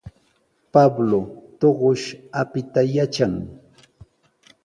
Pablo 0.73 1.19
tuqush 1.59 2.07
apita 2.41 2.81
yatran. 2.93 3.35